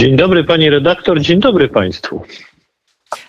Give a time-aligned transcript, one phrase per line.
[0.00, 2.22] Dzień dobry pani redaktor, dzień dobry państwu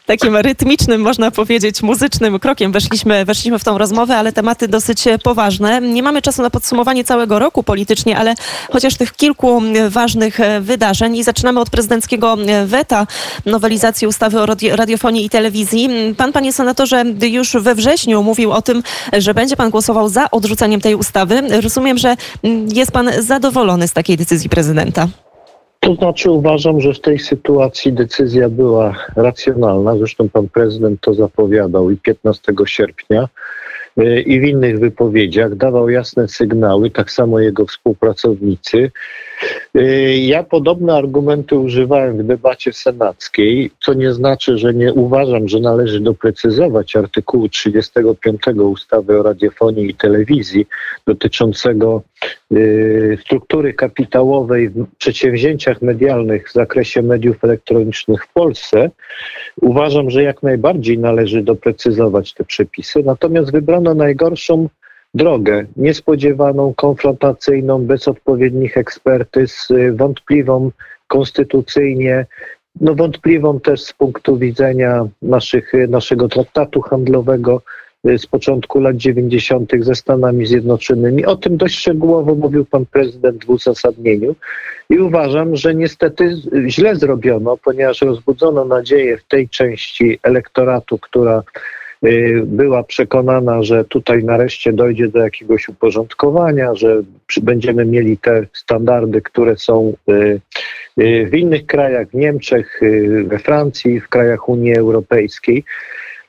[0.06, 5.82] takim rytmicznym, można powiedzieć, muzycznym krokiem weszliśmy, weszliśmy w tą rozmowę, ale tematy dosyć poważne.
[5.82, 8.34] Nie mamy czasu na podsumowanie całego roku politycznie, ale
[8.72, 13.08] chociaż tych kilku ważnych wydarzeń i zaczynamy od prezydenckiego weta
[13.46, 14.46] nowelizacji ustawy o
[14.76, 15.90] radiofonii i telewizji.
[16.18, 18.84] Pan, panie senatorze, już we wrześniu mówił o tym,
[19.18, 21.42] że będzie pan głosował za odrzuceniem tej ustawy.
[21.62, 22.16] Rozumiem, że
[22.74, 25.08] jest pan zadowolony z takiej decyzji prezydenta.
[25.82, 29.98] To znaczy uważam, że w tej sytuacji decyzja była racjonalna.
[29.98, 33.28] Zresztą pan prezydent to zapowiadał i 15 sierpnia
[34.00, 38.92] y, i w innych wypowiedziach dawał jasne sygnały, tak samo jego współpracownicy.
[39.76, 45.60] Y, ja podobne argumenty używałem w debacie senackiej, co nie znaczy, że nie uważam, że
[45.60, 50.68] należy doprecyzować artykułu 35 ustawy o radiofonii i telewizji
[51.08, 52.02] dotyczącego
[52.52, 58.90] y, struktury kapitałowej w przedsięwzięciach medialnych w zakresie mediów elektronicznych w Polsce.
[59.62, 64.70] Uważam, że jak najbardziej należy doprecyzować te przepisy, natomiast wybrano najgorszą
[65.14, 70.72] drogę niespodziewaną, konfrontacyjną, bez odpowiednich ekspertyz, y, wątpliwą
[71.08, 72.26] konstytucyjnie,
[72.82, 77.62] no wątpliwą też z punktu widzenia naszych, naszego traktatu handlowego
[78.08, 79.72] y, z początku lat 90.
[79.80, 81.26] ze Stanami Zjednoczonymi.
[81.26, 84.36] O tym dość szczegółowo mówił pan prezydent w uzasadnieniu
[84.90, 86.36] i uważam, że niestety
[86.68, 91.81] źle zrobiono, ponieważ rozbudzono nadzieję w tej części elektoratu, która Y,
[92.44, 97.02] była przekonana, że tutaj nareszcie dojdzie do jakiegoś uporządkowania, że
[97.42, 100.42] będziemy mieli te standardy, które są y,
[101.02, 102.82] y, w innych krajach, w Niemczech,
[103.26, 105.64] we Francji, w krajach Unii Europejskiej.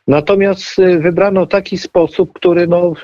[0.08, 2.95] Natomiast wybrano taki sposób, który no,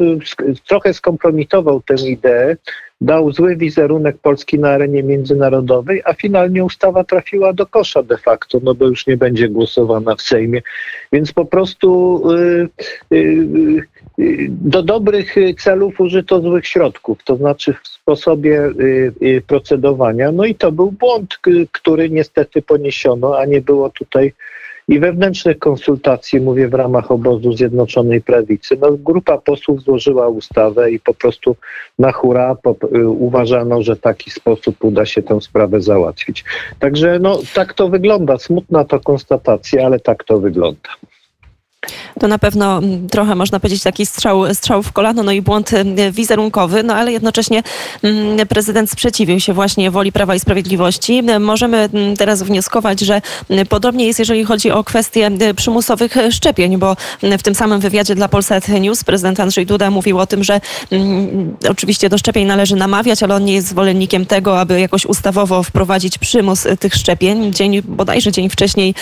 [0.67, 2.57] trochę skompromitował tę ideę,
[3.01, 8.61] dał zły wizerunek Polski na arenie międzynarodowej, a finalnie ustawa trafiła do kosza de facto,
[8.63, 10.63] no bo już nie będzie głosowana w Sejmie.
[11.13, 12.69] Więc po prostu y,
[13.13, 13.17] y,
[14.19, 18.71] y, do dobrych celów użyto złych środków, to znaczy w sposobie
[19.47, 20.33] procedowania.
[20.33, 21.39] No i to był błąd,
[21.73, 24.33] który niestety poniesiono, a nie było tutaj
[24.89, 31.01] i wewnętrznych konsultacji, mówię w ramach obozu Zjednoczonej Prawicy, no, grupa posłów złożyła ustawę i
[31.01, 31.57] po prostu
[31.99, 36.45] na hura po, y, uważano, że taki sposób uda się tę sprawę załatwić.
[36.79, 38.39] Także no, tak to wygląda.
[38.39, 40.89] Smutna to konstatacja, ale tak to wygląda.
[42.21, 45.73] To na pewno mm, trochę można powiedzieć taki strzał, strzał w kolano, no i błąd
[45.73, 47.63] mm, wizerunkowy, no ale jednocześnie
[48.03, 51.23] mm, prezydent sprzeciwił się właśnie woli Prawa i Sprawiedliwości.
[51.41, 51.89] Możemy
[52.19, 53.23] teraz wnioskować, że
[53.69, 58.69] podobnie jest, jeżeli chodzi o kwestie przymusowych szczepień, bo w tym samym wywiadzie dla Polsat
[58.69, 60.61] News prezydent Andrzej Duda mówił o tym, że
[61.71, 66.19] oczywiście do szczepień należy namawiać, ale on nie jest zwolennikiem tego, aby jakoś ustawowo wprowadzić
[66.19, 67.53] przymus tych szczepień.
[67.53, 68.95] Dzień, bodajże dzień wcześniej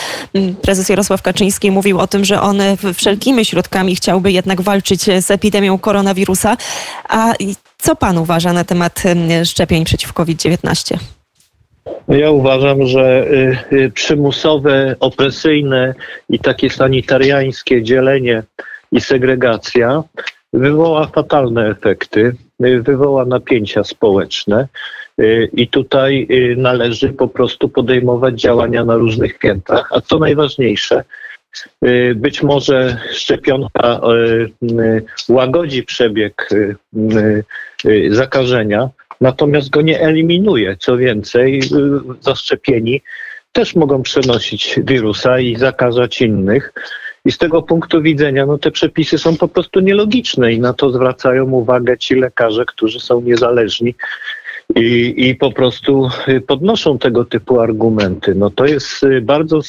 [0.63, 2.59] prezes Jarosław Kaczyński mówił o tym, że on
[2.95, 6.57] wszelkimi środkami chciałby jednak walczyć z epidemią koronawirusa.
[7.09, 7.33] A
[7.79, 9.03] co pan uważa na temat
[9.45, 10.97] szczepień przeciw COVID-19?
[12.09, 13.27] Ja uważam, że
[13.73, 15.95] y, y, przymusowe, opresyjne
[16.31, 18.43] i takie sanitariańskie dzielenie
[18.93, 20.03] i segregacja
[20.53, 24.69] wywoła fatalne efekty, y, wywoła napięcia społeczne.
[25.53, 29.89] I tutaj należy po prostu podejmować działania na różnych piętrach.
[29.93, 31.05] A co najważniejsze,
[32.15, 36.49] być może szczepionka y, y, łagodzi przebieg
[38.11, 38.89] zakażenia,
[39.21, 40.77] natomiast go nie eliminuje.
[40.77, 41.63] Co więcej,
[42.21, 43.03] zaszczepieni
[43.53, 46.73] też mogą przenosić wirusa i zakażać innych.
[47.25, 50.91] I z tego punktu widzenia no, te przepisy są po prostu nielogiczne i na to
[50.91, 53.95] zwracają uwagę ci lekarze, którzy są niezależni
[54.75, 58.35] i, i po prostu y, podnoszą tego typu argumenty.
[58.35, 59.61] No to jest y, bardzo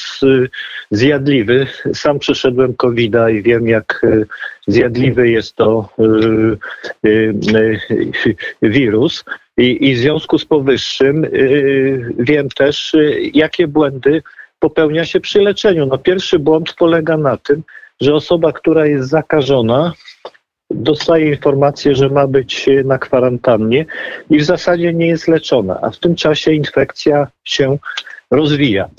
[0.91, 1.67] zjadliwy.
[1.93, 4.25] Sam przeszedłem covid i wiem, jak y,
[4.67, 5.89] zjadliwy jest to
[8.61, 9.23] wirus.
[9.57, 11.25] I, I w związku z powyższym
[12.19, 12.95] wiem też,
[13.33, 14.23] jakie błędy
[14.59, 15.85] popełnia się przy leczeniu.
[15.85, 17.63] No pierwszy błąd polega na tym,
[18.01, 19.93] że osoba, która jest zakażona,
[20.69, 23.85] dostaje informację, że ma być na kwarantannie
[24.29, 27.77] i w zasadzie nie jest leczona, a w tym czasie infekcja się
[28.31, 28.89] rozwija.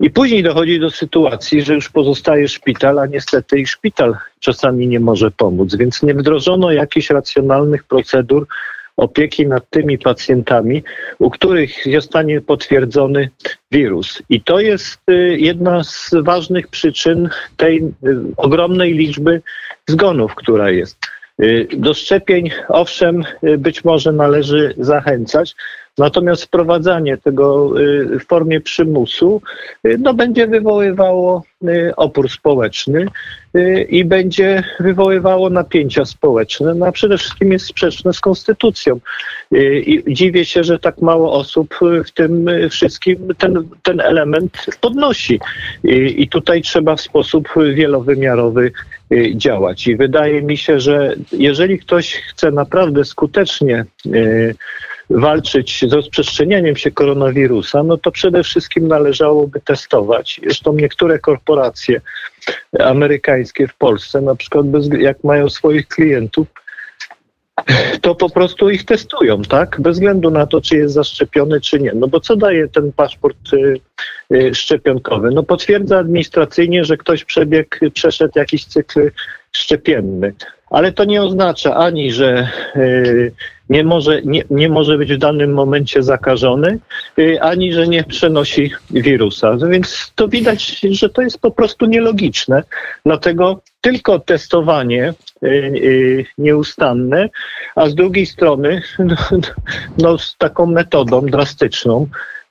[0.00, 5.00] I później dochodzi do sytuacji, że już pozostaje szpital, a niestety i szpital czasami nie
[5.00, 8.46] może pomóc, więc nie wdrożono jakichś racjonalnych procedur
[8.96, 10.82] opieki nad tymi pacjentami,
[11.18, 13.30] u których zostanie potwierdzony
[13.72, 14.22] wirus.
[14.28, 19.42] I to jest y, jedna z ważnych przyczyn tej y, ogromnej liczby
[19.86, 20.98] zgonów, która jest.
[21.42, 25.54] Y, do szczepień, owszem, y, być może należy zachęcać,
[25.98, 27.72] Natomiast wprowadzanie tego
[28.20, 29.42] w formie przymusu
[29.98, 31.42] no, będzie wywoływało
[31.96, 33.06] opór społeczny
[33.88, 39.00] i będzie wywoływało napięcia społeczne, no a przede wszystkim jest sprzeczne z konstytucją.
[39.86, 41.74] I dziwię się, że tak mało osób
[42.04, 45.40] w tym wszystkim ten, ten element podnosi.
[46.16, 48.72] I tutaj trzeba w sposób wielowymiarowy
[49.34, 49.86] działać.
[49.86, 53.84] I wydaje mi się, że jeżeli ktoś chce naprawdę skutecznie
[55.10, 60.40] walczyć z rozprzestrzenianiem się koronawirusa, no to przede wszystkim należałoby testować.
[60.44, 62.00] Zresztą niektóre korporacje
[62.78, 66.46] amerykańskie w Polsce, na przykład bez, jak mają swoich klientów,
[68.00, 69.80] to po prostu ich testują, tak?
[69.80, 71.92] Bez względu na to, czy jest zaszczepiony, czy nie.
[71.94, 73.80] No bo co daje ten paszport y,
[74.32, 75.30] y, szczepionkowy?
[75.30, 79.10] No potwierdza administracyjnie, że ktoś przebiegł, przeszedł jakiś cykl
[79.52, 80.34] szczepienny.
[80.70, 83.32] Ale to nie oznacza ani, że y,
[83.70, 86.78] nie może, nie, nie może być w danym momencie zakażony,
[87.18, 89.56] y, ani że nie przenosi wirusa.
[89.60, 92.62] No więc to widać, że to jest po prostu nielogiczne.
[93.06, 97.28] Dlatego tylko testowanie y, nieustanne,
[97.74, 99.16] a z drugiej strony no,
[99.98, 102.06] no, z taką metodą drastyczną,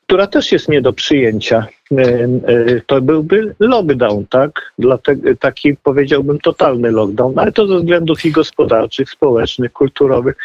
[0.07, 1.67] która też jest nie do przyjęcia.
[1.91, 4.73] E, e, to byłby lockdown, tak?
[4.79, 10.35] Dlatego, taki powiedziałbym totalny lockdown, ale to ze względów i gospodarczych, społecznych, kulturowych,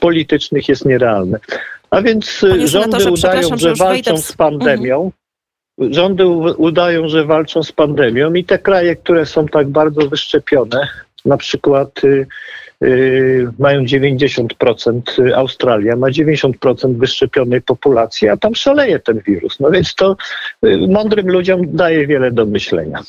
[0.00, 1.38] politycznych jest nierealne.
[1.90, 5.10] A więc e, rządy udają, że walczą z pandemią.
[5.78, 5.94] Mhm.
[5.94, 6.26] Rządy
[6.56, 10.88] udają, że walczą z pandemią i te kraje, które są tak bardzo wyszczepione,
[11.24, 12.26] na przykład y,
[13.58, 19.60] mają 90%, y, Australia ma 90% wyszczepionej populacji, a tam szaleje ten wirus.
[19.60, 20.16] No więc to
[20.88, 23.02] mądrym ludziom daje wiele do myślenia.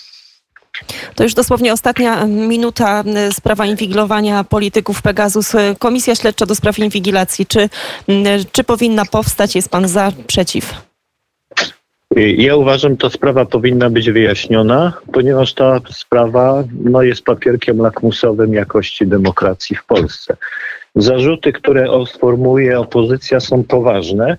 [1.16, 5.54] To już dosłownie ostatnia minuta sprawa inwigilowania polityków Pegasus.
[5.80, 7.46] Komisja Śledcza do spraw inwigilacji.
[7.46, 7.70] Czy,
[8.52, 9.56] czy powinna powstać?
[9.56, 10.85] Jest pan za, przeciw?
[12.16, 19.08] Ja uważam, ta sprawa powinna być wyjaśniona, ponieważ ta sprawa no, jest papierkiem lakmusowym jakości
[19.08, 20.38] demokracji w Polsce.
[20.96, 24.38] Zarzuty, które sformułuje opozycja, są poważne,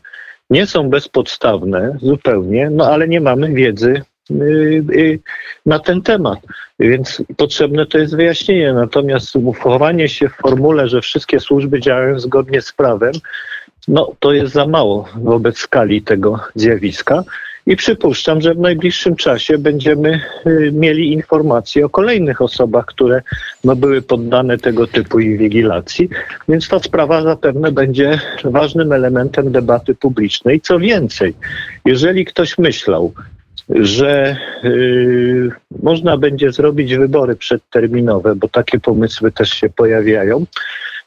[0.51, 4.35] nie są bezpodstawne zupełnie, no ale nie mamy wiedzy y,
[4.93, 5.19] y,
[5.67, 6.39] na ten temat.
[6.79, 8.73] Więc potrzebne to jest wyjaśnienie.
[8.73, 13.13] Natomiast uchowanie się w formule, że wszystkie służby działają zgodnie z prawem,
[13.89, 17.25] no to jest za mało wobec skali tego zjawiska.
[17.67, 23.23] I przypuszczam, że w najbliższym czasie będziemy y, mieli informacje o kolejnych osobach, które
[23.65, 26.09] no, były poddane tego typu inwigilacji,
[26.49, 30.61] więc ta sprawa zapewne będzie ważnym elementem debaty publicznej.
[30.61, 31.35] Co więcej,
[31.85, 33.13] jeżeli ktoś myślał,
[33.69, 35.51] że y,
[35.83, 40.47] można będzie zrobić wybory przedterminowe, bo takie pomysły też się pojawiają,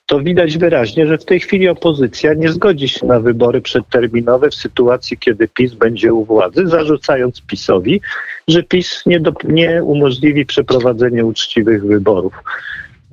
[0.09, 4.56] to widać wyraźnie, że w tej chwili opozycja nie zgodzi się na wybory przedterminowe w
[4.56, 8.01] sytuacji, kiedy PiS będzie u władzy, zarzucając PiSowi,
[8.47, 12.33] że PiS nie, do, nie umożliwi przeprowadzenia uczciwych wyborów.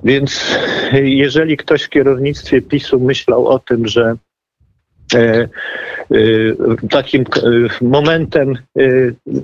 [0.03, 0.57] Więc
[0.93, 4.15] jeżeli ktoś w kierownictwie PiSu myślał o tym, że
[5.13, 5.47] e, e,
[6.89, 7.25] takim e,
[7.85, 8.57] momentem,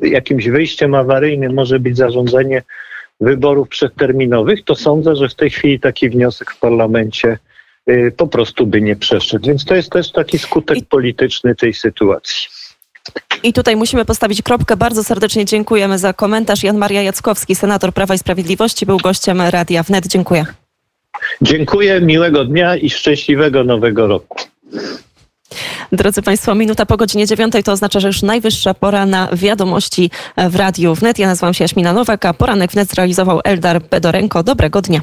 [0.01, 2.61] jakimś wyjściem awaryjnym może być zarządzenie
[3.23, 7.37] wyborów przedterminowych, to sądzę, że w tej chwili taki wniosek w parlamencie
[7.89, 9.47] y, po prostu by nie przeszedł.
[9.47, 12.47] Więc to jest też taki skutek polityczny tej sytuacji.
[13.43, 14.77] I tutaj musimy postawić kropkę.
[14.77, 16.63] Bardzo serdecznie dziękujemy za komentarz.
[16.63, 20.07] Jan Maria Jackowski, senator Prawa i Sprawiedliwości, był gościem Radia Wnet.
[20.07, 20.45] Dziękuję.
[21.41, 24.38] Dziękuję, miłego dnia i szczęśliwego nowego roku.
[25.91, 30.12] Drodzy Państwo, minuta po godzinie dziewiątej to oznacza, że już najwyższa pora na wiadomości
[30.50, 31.19] w Radiu Wnet.
[31.19, 34.43] Ja nazywam się Jaśmina Nowak, a poranek wnet zrealizował Eldar Bedorenko.
[34.43, 35.01] Dobrego dnia.